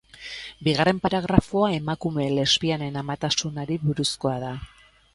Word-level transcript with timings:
Bigarren 0.67 1.01
paragrafoa 1.03 1.69
emakume 1.77 2.27
lesbianen 2.39 3.01
amatasunari 3.05 3.81
buruzkoa 3.89 4.39
da. 4.51 4.55